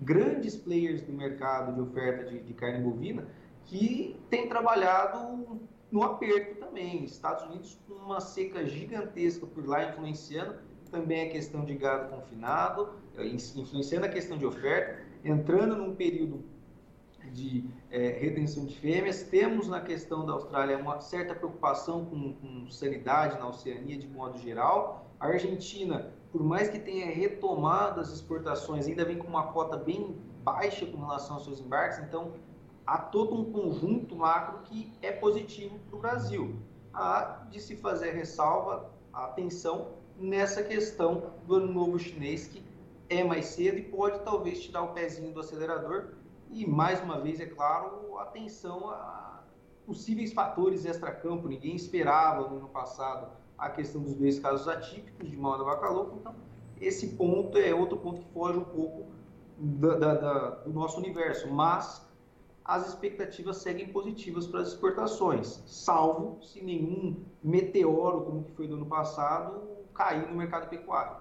grandes 0.00 0.56
players 0.56 1.02
do 1.02 1.12
mercado 1.12 1.74
de 1.74 1.80
oferta 1.80 2.24
de, 2.30 2.40
de 2.40 2.54
carne 2.54 2.84
bovina 2.84 3.26
que 3.64 4.16
têm 4.30 4.48
trabalhado 4.48 5.60
no 5.90 6.02
aperto 6.02 6.56
também. 6.56 7.04
Estados 7.04 7.44
Unidos 7.44 7.78
com 7.86 7.94
uma 7.94 8.20
seca 8.20 8.64
gigantesca 8.66 9.46
por 9.46 9.66
lá, 9.66 9.90
influenciando 9.90 10.56
também 10.90 11.28
a 11.28 11.30
questão 11.30 11.64
de 11.64 11.74
gado 11.74 12.08
confinado, 12.14 12.90
é, 13.16 13.26
influenciando 13.26 14.06
a 14.06 14.08
questão 14.08 14.38
de 14.38 14.46
oferta, 14.46 15.02
entrando 15.24 15.76
num 15.76 15.94
período 15.94 16.42
de 17.32 17.68
é, 17.90 18.10
retenção 18.18 18.64
de 18.64 18.78
fêmeas. 18.78 19.22
Temos 19.22 19.68
na 19.68 19.80
questão 19.80 20.24
da 20.24 20.32
Austrália 20.32 20.78
uma 20.78 21.00
certa 21.00 21.34
preocupação 21.34 22.04
com, 22.04 22.32
com, 22.34 22.70
sanidade 22.70 23.38
na 23.38 23.48
Oceania 23.48 23.98
de 23.98 24.06
modo 24.06 24.38
geral. 24.38 25.06
A 25.20 25.26
Argentina, 25.26 26.12
por 26.30 26.42
mais 26.42 26.68
que 26.68 26.78
tenha 26.78 27.06
retomado 27.06 28.00
as 28.00 28.10
exportações, 28.10 28.86
ainda 28.86 29.04
vem 29.04 29.18
com 29.18 29.26
uma 29.26 29.52
cota 29.52 29.76
bem 29.76 30.16
baixa 30.42 30.86
com 30.86 30.98
relação 30.98 31.36
aos 31.36 31.44
seus 31.44 31.60
embarques. 31.60 31.98
Então, 31.98 32.32
há 32.86 32.98
todo 32.98 33.34
um 33.34 33.52
conjunto 33.52 34.16
macro 34.16 34.60
que 34.64 34.92
é 35.02 35.12
positivo 35.12 35.78
para 35.88 35.96
o 35.96 36.00
Brasil. 36.00 36.56
Há 36.92 37.46
de 37.50 37.60
se 37.60 37.76
fazer 37.76 38.12
ressalva, 38.12 38.90
atenção 39.12 39.88
nessa 40.18 40.62
questão 40.62 41.32
do 41.46 41.56
ano 41.56 41.72
novo 41.72 41.98
chinês, 41.98 42.46
que 42.46 42.64
é 43.08 43.24
mais 43.24 43.46
cedo 43.46 43.78
e 43.78 43.82
pode 43.82 44.20
talvez 44.20 44.60
tirar 44.60 44.82
o 44.82 44.88
pezinho 44.88 45.32
do 45.32 45.40
acelerador 45.40 46.14
e, 46.50 46.66
mais 46.66 47.02
uma 47.02 47.20
vez, 47.20 47.40
é 47.40 47.46
claro, 47.46 48.18
atenção 48.18 48.90
a 48.90 49.42
possíveis 49.86 50.32
fatores 50.32 50.84
extra-campo. 50.84 51.48
Ninguém 51.48 51.74
esperava 51.74 52.48
no 52.48 52.58
ano 52.58 52.68
passado 52.68 53.30
a 53.56 53.70
questão 53.70 54.02
dos 54.02 54.14
dois 54.14 54.38
casos 54.38 54.68
atípicos 54.68 55.28
de 55.28 55.36
vaca 55.36 55.88
louca. 55.88 56.14
Então, 56.16 56.34
esse 56.80 57.08
ponto 57.16 57.56
é 57.58 57.74
outro 57.74 57.96
ponto 57.96 58.20
que 58.20 58.32
foge 58.32 58.58
um 58.58 58.64
pouco 58.64 59.06
da, 59.58 59.96
da, 59.96 60.14
da, 60.14 60.48
do 60.50 60.72
nosso 60.72 60.98
universo. 60.98 61.48
Mas 61.48 62.06
as 62.64 62.86
expectativas 62.86 63.56
seguem 63.56 63.88
positivas 63.88 64.46
para 64.46 64.60
as 64.60 64.68
exportações, 64.68 65.62
salvo 65.66 66.38
se 66.42 66.62
nenhum 66.62 67.16
meteoro, 67.42 68.20
como 68.26 68.44
que 68.44 68.52
foi 68.52 68.68
do 68.68 68.74
ano 68.74 68.84
passado, 68.84 69.62
cair 69.94 70.28
no 70.28 70.36
mercado 70.36 70.68
pecuário. 70.68 71.16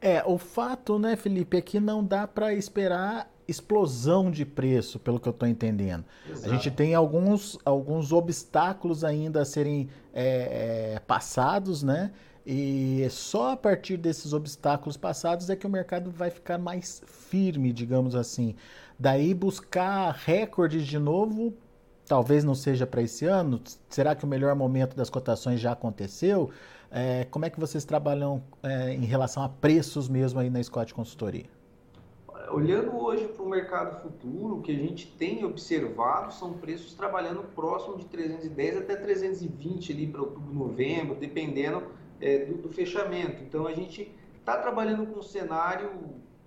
É, 0.00 0.24
o 0.26 0.36
fato, 0.36 0.98
né, 0.98 1.14
Felipe, 1.14 1.56
é 1.56 1.60
que 1.62 1.78
não 1.78 2.04
dá 2.04 2.26
para 2.26 2.52
esperar 2.52 3.30
explosão 3.52 4.30
de 4.30 4.44
preço, 4.44 4.98
pelo 4.98 5.20
que 5.20 5.28
eu 5.28 5.32
estou 5.32 5.48
entendendo. 5.48 6.04
Exato. 6.28 6.46
A 6.46 6.54
gente 6.54 6.70
tem 6.70 6.94
alguns, 6.94 7.58
alguns 7.64 8.12
obstáculos 8.12 9.04
ainda 9.04 9.42
a 9.42 9.44
serem 9.44 9.88
é, 10.12 10.94
é, 10.94 10.98
passados, 11.00 11.82
né? 11.82 12.10
E 12.44 13.06
só 13.08 13.52
a 13.52 13.56
partir 13.56 13.96
desses 13.96 14.32
obstáculos 14.32 14.96
passados 14.96 15.48
é 15.48 15.54
que 15.54 15.66
o 15.66 15.70
mercado 15.70 16.10
vai 16.10 16.28
ficar 16.28 16.58
mais 16.58 17.00
firme, 17.06 17.72
digamos 17.72 18.16
assim. 18.16 18.56
Daí 18.98 19.32
buscar 19.32 20.10
recordes 20.12 20.84
de 20.84 20.98
novo, 20.98 21.54
talvez 22.04 22.42
não 22.42 22.54
seja 22.54 22.84
para 22.84 23.02
esse 23.02 23.26
ano. 23.26 23.60
Será 23.88 24.16
que 24.16 24.24
o 24.24 24.28
melhor 24.28 24.56
momento 24.56 24.96
das 24.96 25.08
cotações 25.08 25.60
já 25.60 25.72
aconteceu? 25.72 26.50
É, 26.90 27.24
como 27.30 27.44
é 27.44 27.50
que 27.50 27.60
vocês 27.60 27.84
trabalham 27.84 28.42
é, 28.62 28.92
em 28.92 29.04
relação 29.04 29.42
a 29.42 29.48
preços 29.48 30.08
mesmo 30.08 30.40
aí 30.40 30.50
na 30.50 30.62
Scott 30.62 30.92
Consultoria? 30.92 31.46
Olhando 32.54 32.96
hoje 32.96 33.26
para 33.28 33.42
o 33.42 33.48
mercado 33.48 34.02
futuro, 34.02 34.56
o 34.56 34.62
que 34.62 34.72
a 34.72 34.78
gente 34.78 35.06
tem 35.06 35.44
observado 35.44 36.32
são 36.32 36.54
preços 36.54 36.94
trabalhando 36.94 37.42
próximo 37.54 37.96
de 37.96 38.04
310 38.06 38.78
até 38.78 38.96
320 38.96 39.92
ali 39.92 40.06
para 40.06 40.20
outubro, 40.20 40.52
novembro, 40.52 41.14
dependendo 41.14 41.82
é, 42.20 42.44
do, 42.44 42.58
do, 42.58 42.68
fechamento. 42.68 43.42
Então 43.42 43.66
a 43.66 43.74
gente 43.74 44.14
está 44.38 44.56
trabalhando 44.58 45.06
com 45.06 45.18
um 45.18 45.22
cenário 45.22 45.90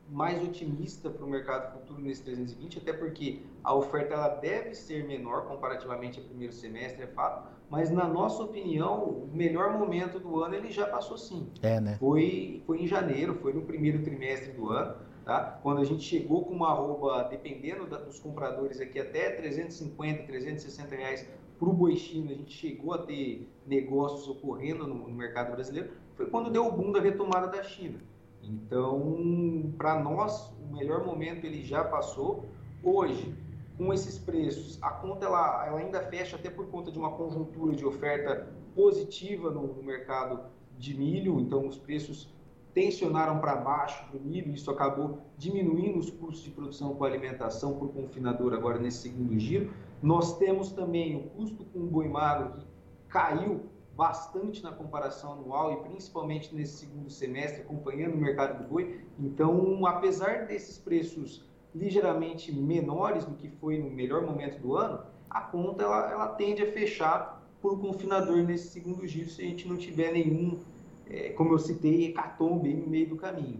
mais 0.09 0.43
otimista 0.43 1.09
para 1.09 1.25
o 1.25 1.29
mercado 1.29 1.73
futuro 1.73 1.99
nesse 1.99 2.23
320, 2.23 2.77
até 2.77 2.93
porque 2.93 3.41
a 3.63 3.73
oferta 3.73 4.13
ela 4.13 4.29
deve 4.29 4.75
ser 4.75 5.05
menor 5.05 5.47
comparativamente 5.47 6.19
ao 6.19 6.25
primeiro 6.25 6.53
semestre, 6.53 7.03
é 7.03 7.07
fato, 7.07 7.49
mas 7.69 7.89
na 7.89 8.07
nossa 8.07 8.43
opinião, 8.43 9.03
o 9.03 9.29
melhor 9.33 9.77
momento 9.77 10.19
do 10.19 10.39
ano 10.43 10.55
ele 10.55 10.71
já 10.71 10.85
passou 10.85 11.17
sim. 11.17 11.49
É, 11.61 11.79
né? 11.79 11.97
Foi, 11.99 12.61
foi 12.67 12.83
em 12.83 12.87
janeiro, 12.87 13.35
foi 13.41 13.53
no 13.53 13.63
primeiro 13.63 14.03
trimestre 14.03 14.51
do 14.51 14.69
ano. 14.69 14.95
Tá? 15.25 15.59
Quando 15.63 15.81
a 15.81 15.83
gente 15.83 16.03
chegou 16.03 16.45
com 16.45 16.53
uma 16.53 16.69
arroba, 16.69 17.23
dependendo 17.23 17.87
da, 17.87 17.97
dos 17.97 18.19
compradores 18.19 18.79
aqui, 18.79 18.99
até 18.99 19.31
350, 19.31 20.23
360 20.23 20.95
reais 20.95 21.27
para 21.57 21.67
o 21.67 21.73
boi 21.73 21.95
chino, 21.95 22.29
a 22.29 22.35
gente 22.35 22.53
chegou 22.53 22.93
a 22.93 22.99
ter 22.99 23.49
negócios 23.65 24.27
ocorrendo 24.27 24.85
no, 24.85 25.07
no 25.07 25.15
mercado 25.15 25.51
brasileiro, 25.51 25.89
foi 26.15 26.27
quando 26.27 26.51
deu 26.51 26.67
o 26.67 26.71
boom 26.71 26.91
da 26.91 27.01
retomada 27.01 27.47
da 27.47 27.63
China. 27.63 27.99
Então, 28.43 29.73
para 29.75 29.99
nós, 29.99 30.53
o 30.61 30.75
melhor 30.75 31.03
momento 31.03 31.43
ele 31.45 31.63
já 31.63 31.83
passou. 31.83 32.45
Hoje, 32.83 33.33
com 33.79 33.91
esses 33.91 34.19
preços, 34.19 34.77
a 34.79 34.91
conta 34.91 35.25
ela, 35.25 35.65
ela 35.65 35.79
ainda 35.79 36.01
fecha 36.01 36.35
até 36.35 36.51
por 36.51 36.67
conta 36.67 36.91
de 36.91 36.99
uma 36.99 37.09
conjuntura 37.11 37.75
de 37.75 37.83
oferta 37.83 38.47
positiva 38.75 39.49
no, 39.49 39.73
no 39.73 39.81
mercado 39.81 40.41
de 40.77 40.93
milho, 40.95 41.39
então 41.39 41.67
os 41.67 41.77
preços 41.79 42.34
tensionaram 42.75 43.39
para 43.39 43.55
baixo 43.55 44.05
do 44.11 44.19
milho, 44.19 44.53
isso 44.53 44.69
acabou 44.69 45.19
diminuindo 45.37 45.97
os 45.97 46.09
custos 46.09 46.43
de 46.43 46.51
produção 46.51 46.93
com 46.93 47.05
alimentação 47.05 47.79
por 47.79 47.93
confinador 47.93 48.53
agora 48.53 48.77
nesse 48.77 48.97
segundo 48.97 49.39
giro. 49.39 49.73
Nós 50.03 50.37
temos 50.37 50.73
também 50.73 51.15
o 51.15 51.23
custo 51.29 51.63
com 51.63 51.79
o 51.79 51.87
boi 51.87 52.09
magro 52.09 52.51
que 52.59 52.67
caiu 53.07 53.61
bastante 53.95 54.61
na 54.61 54.73
comparação 54.73 55.31
anual 55.31 55.71
e 55.71 55.89
principalmente 55.89 56.53
nesse 56.53 56.79
segundo 56.79 57.09
semestre, 57.09 57.61
acompanhando 57.61 58.15
o 58.15 58.17
mercado 58.17 58.61
do 58.61 58.67
boi. 58.67 58.99
Então, 59.17 59.85
apesar 59.85 60.45
desses 60.45 60.77
preços 60.77 61.49
ligeiramente 61.73 62.51
menores 62.51 63.23
do 63.23 63.35
que 63.35 63.47
foi 63.47 63.77
no 63.77 63.89
melhor 63.89 64.23
momento 64.23 64.59
do 64.59 64.75
ano, 64.75 64.99
a 65.29 65.39
conta 65.39 65.83
ela, 65.83 66.11
ela 66.11 66.27
tende 66.27 66.61
a 66.61 66.69
fechar 66.73 67.41
por 67.61 67.79
confinador 67.79 68.43
nesse 68.43 68.67
segundo 68.67 69.07
giro 69.07 69.29
se 69.29 69.41
a 69.41 69.45
gente 69.45 69.65
não 69.65 69.77
tiver 69.77 70.11
nenhum 70.11 70.59
é, 71.09 71.29
como 71.29 71.53
eu 71.53 71.59
citei, 71.59 72.07
hecatombe 72.07 72.73
no 72.73 72.87
meio 72.87 73.09
do 73.09 73.15
caminho. 73.15 73.59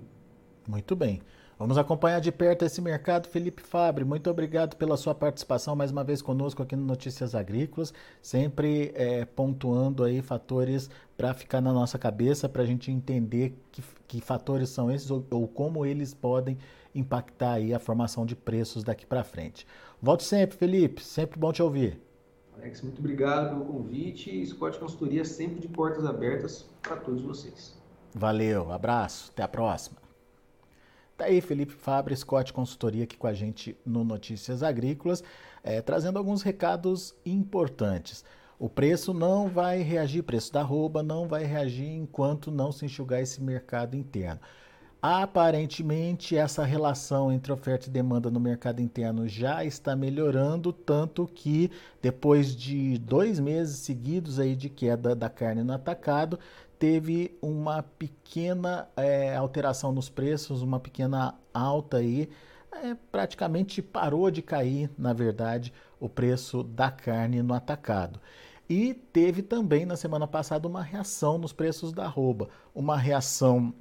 Muito 0.68 0.96
bem. 0.96 1.22
Vamos 1.58 1.78
acompanhar 1.78 2.20
de 2.20 2.34
perto 2.34 2.66
esse 2.66 2.82
mercado. 2.82 3.30
Felipe 3.30 3.62
Fabre, 3.62 4.04
muito 4.04 4.30
obrigado 4.30 4.76
pela 4.76 4.98
sua 4.98 5.16
participação 5.16 5.74
mais 5.74 5.90
uma 5.90 6.04
vez 6.04 6.22
conosco 6.22 6.62
aqui 6.62 6.76
no 6.76 6.84
Notícias 6.84 7.34
Agrícolas, 7.34 7.94
sempre 8.22 8.92
é, 8.94 9.24
pontuando 9.24 10.04
aí 10.04 10.22
fatores 10.22 10.90
para 11.16 11.34
ficar 11.34 11.62
na 11.62 11.72
nossa 11.72 11.98
cabeça, 11.98 12.50
para 12.50 12.64
a 12.64 12.66
gente 12.66 12.92
entender 12.92 13.58
que, 13.72 13.82
que, 14.06 14.20
fatores 14.20 14.70
são 14.70 14.92
esses 14.92 15.10
ou, 15.10 15.26
ou, 15.32 15.48
como 15.48 15.86
eles 15.86 16.14
podem 16.14 16.58
impactar 16.94 17.54
aí 17.54 17.74
a 17.74 17.80
formação 17.80 18.26
de 18.26 18.36
preços 18.36 18.84
daqui 18.84 19.06
para 19.06 19.24
frente. 19.24 19.66
Volte 20.02 20.26
sempre, 20.26 20.58
Felipe, 20.58 21.02
sempre 21.02 21.40
bom 21.40 21.54
te 21.54 21.64
ouvir. 21.64 22.05
Alex, 22.66 22.82
muito 22.82 22.98
obrigado 22.98 23.50
pelo 23.50 23.66
convite. 23.66 24.44
Scott 24.48 24.80
Consultoria 24.80 25.24
sempre 25.24 25.60
de 25.60 25.68
portas 25.68 26.04
abertas 26.04 26.68
para 26.82 26.98
todos 26.98 27.22
vocês. 27.22 27.80
Valeu, 28.12 28.72
abraço, 28.72 29.30
até 29.32 29.44
a 29.44 29.48
próxima. 29.48 29.98
Tá 31.16 31.26
aí 31.26 31.42
Felipe 31.42 31.74
Fabre, 31.74 32.16
Scott 32.16 32.52
Consultoria 32.52 33.04
aqui 33.04 33.16
com 33.16 33.28
a 33.28 33.34
gente 33.34 33.78
no 33.86 34.04
Notícias 34.04 34.64
Agrícolas, 34.64 35.24
é, 35.64 35.80
trazendo 35.80 36.18
alguns 36.18 36.42
recados 36.42 37.14
importantes. 37.24 38.26
O 38.58 38.68
preço 38.68 39.14
não 39.14 39.48
vai 39.48 39.84
reagir, 39.84 40.24
preço 40.24 40.52
da 40.52 40.64
roupa 40.64 41.04
não 41.04 41.28
vai 41.28 41.44
reagir 41.44 41.88
enquanto 41.88 42.50
não 42.50 42.72
se 42.72 42.84
enxugar 42.84 43.22
esse 43.22 43.44
mercado 43.44 43.96
interno. 43.96 44.40
Aparentemente, 45.08 46.36
essa 46.36 46.66
relação 46.66 47.32
entre 47.32 47.54
oferta 47.54 47.88
e 47.88 47.92
demanda 47.92 48.32
no 48.32 48.40
mercado 48.40 48.82
interno 48.82 49.28
já 49.28 49.64
está 49.64 49.96
melhorando, 49.96 50.74
tanto 50.74 51.28
que 51.28 51.70
depois 52.02 52.56
de 52.56 52.98
dois 52.98 53.40
meses 53.40 53.78
seguidos 53.78 54.40
aí 54.40 54.56
de 54.56 54.68
queda 54.68 55.16
da 55.16 55.30
carne 55.30 55.62
no 55.62 55.74
atacado, 55.74 56.40
teve 56.80 57.38
uma 57.40 57.84
pequena 57.84 58.88
é, 58.98 59.36
alteração 59.36 59.92
nos 59.92 60.10
preços, 60.10 60.64
uma 60.64 60.80
pequena 60.80 61.36
alta 61.54 61.98
aí, 61.98 62.28
é, 62.72 62.96
praticamente 63.12 63.84
parou 63.84 64.32
de 64.32 64.42
cair, 64.42 64.90
na 64.98 65.14
verdade, 65.14 65.72
o 66.00 66.10
preço 66.10 66.64
da 66.64 66.90
carne 66.90 67.44
no 67.44 67.54
atacado. 67.54 68.20
E 68.68 68.96
teve 68.96 69.44
também 69.44 69.86
na 69.86 69.96
semana 69.96 70.26
passada 70.26 70.68
uma 70.68 70.82
reação 70.82 71.38
nos 71.38 71.54
preços 71.54 71.94
da 71.94 72.06
arroba, 72.06 72.50
uma 72.74 72.98
reação 72.98 73.72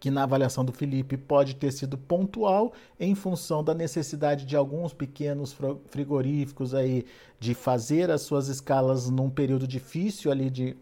que 0.00 0.10
na 0.10 0.22
avaliação 0.22 0.64
do 0.64 0.72
Felipe 0.72 1.16
pode 1.16 1.56
ter 1.56 1.72
sido 1.72 1.98
pontual 1.98 2.72
em 2.98 3.14
função 3.14 3.64
da 3.64 3.74
necessidade 3.74 4.46
de 4.46 4.56
alguns 4.56 4.92
pequenos 4.92 5.56
frigoríficos 5.88 6.74
aí 6.74 7.04
de 7.40 7.54
fazer 7.54 8.10
as 8.10 8.22
suas 8.22 8.48
escalas 8.48 9.10
num 9.10 9.28
período 9.28 9.66
difícil 9.66 10.30
ali 10.30 10.50
de 10.50 10.76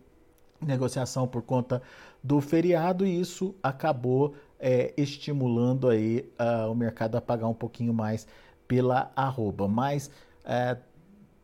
negociação 0.61 1.27
por 1.27 1.43
conta 1.43 1.83
do 2.23 2.41
feriado 2.41 3.07
e 3.07 3.21
isso 3.21 3.55
acabou 3.63 4.35
é, 4.59 4.93
estimulando 4.97 5.89
aí 5.89 6.29
uh, 6.39 6.71
o 6.71 6.75
mercado 6.75 7.17
a 7.17 7.21
pagar 7.21 7.47
um 7.47 7.55
pouquinho 7.55 7.93
mais 7.93 8.27
pela 8.67 9.13
arroba. 9.15 9.69
Mas 9.69 10.11
é, 10.45 10.77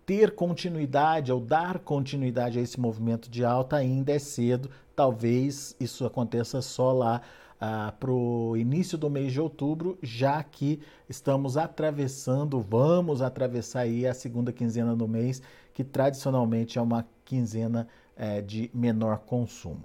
ter 0.04 0.34
continuidade 0.34 1.32
ou 1.32 1.40
dar 1.40 1.78
continuidade 1.78 2.58
a 2.58 2.62
esse 2.62 2.78
movimento 2.80 3.30
de 3.30 3.44
alta 3.44 3.76
ainda 3.76 4.12
é 4.12 4.18
cedo. 4.18 4.70
Talvez 4.94 5.76
isso 5.78 6.04
aconteça 6.04 6.60
só 6.60 6.92
lá 6.92 7.22
ah, 7.60 7.94
para 7.98 8.10
o 8.10 8.56
início 8.56 8.98
do 8.98 9.08
mês 9.08 9.32
de 9.32 9.40
outubro, 9.40 9.96
já 10.02 10.42
que 10.42 10.80
estamos 11.08 11.56
atravessando, 11.56 12.60
vamos 12.60 13.22
atravessar 13.22 13.82
aí 13.82 14.06
a 14.06 14.12
segunda 14.12 14.52
quinzena 14.52 14.96
do 14.96 15.06
mês, 15.06 15.40
que 15.72 15.84
tradicionalmente 15.84 16.78
é 16.78 16.82
uma 16.82 17.06
quinzena 17.24 17.86
eh, 18.16 18.42
de 18.42 18.68
menor 18.74 19.18
consumo. 19.18 19.84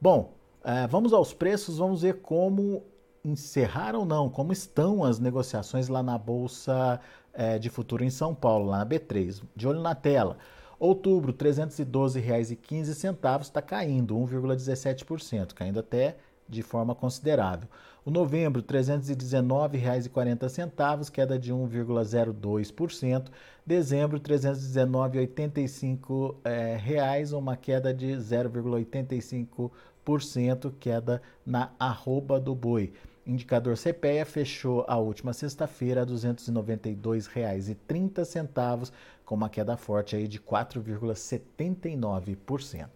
Bom, 0.00 0.34
eh, 0.64 0.86
vamos 0.86 1.12
aos 1.12 1.34
preços, 1.34 1.78
vamos 1.78 2.02
ver 2.02 2.20
como 2.22 2.84
encerrar 3.24 3.96
ou 3.96 4.04
não, 4.04 4.30
como 4.30 4.52
estão 4.52 5.02
as 5.02 5.18
negociações 5.18 5.88
lá 5.88 6.02
na 6.02 6.16
Bolsa 6.16 7.00
eh, 7.36 7.58
de 7.58 7.68
Futuro 7.68 8.02
em 8.02 8.10
São 8.10 8.34
Paulo, 8.34 8.70
lá 8.70 8.78
na 8.78 8.86
B3. 8.86 9.42
De 9.54 9.68
olho 9.68 9.80
na 9.80 9.94
tela. 9.94 10.38
Outubro, 10.78 11.32
R$ 11.32 11.38
312,15 11.38 13.40
está 13.40 13.62
caindo 13.62 14.14
1,17%, 14.16 15.54
caindo 15.54 15.78
até 15.78 16.16
de 16.48 16.62
forma 16.62 16.94
considerável. 16.94 17.68
O 18.04 18.10
novembro, 18.10 18.60
R$ 18.60 18.66
319,40, 18.66 21.10
queda 21.10 21.38
de 21.38 21.50
1,02%. 21.52 23.28
Dezembro, 23.66 24.18
R$ 24.18 24.22
319,85, 24.22 26.36
é, 26.44 26.76
reais, 26.76 27.32
uma 27.32 27.56
queda 27.56 27.92
de 27.92 28.12
0,85%, 28.12 30.72
queda 30.78 31.20
na 31.44 31.72
arroba 31.78 32.38
do 32.38 32.54
boi. 32.54 32.92
Indicador 33.26 33.76
CPEA 33.76 34.24
fechou 34.24 34.84
a 34.86 34.96
última 34.96 35.32
sexta-feira 35.32 36.02
a 36.02 36.04
R$ 36.04 36.12
292,30, 36.12 38.92
com 39.24 39.34
uma 39.34 39.48
queda 39.48 39.76
forte 39.76 40.14
aí 40.14 40.28
de 40.28 40.38
4,79%. 40.38 42.88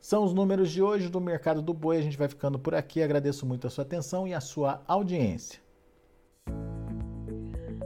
São 0.00 0.24
os 0.24 0.34
números 0.34 0.72
de 0.72 0.82
hoje 0.82 1.08
do 1.08 1.20
mercado 1.20 1.62
do 1.62 1.72
boi. 1.72 1.98
A 1.98 2.02
gente 2.02 2.18
vai 2.18 2.26
ficando 2.26 2.58
por 2.58 2.74
aqui. 2.74 3.00
Agradeço 3.00 3.46
muito 3.46 3.68
a 3.68 3.70
sua 3.70 3.84
atenção 3.84 4.26
e 4.26 4.34
a 4.34 4.40
sua 4.40 4.82
audiência. 4.88 5.60